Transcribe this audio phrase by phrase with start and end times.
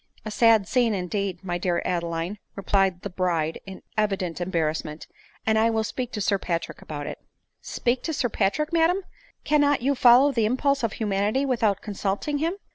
[0.25, 5.05] "A sad scene, indeed, my dear Adeline!" replied the bride in evident embarrasment,"
[5.45, 7.25] and I will speak to Sir Patrick about it." w
[7.61, 9.03] Speak to Sir Patrick, madam!
[9.43, 12.65] cannot you follow the impulse of humanity without consulting him ?"/^ 68 ADELINE MOWBRAY.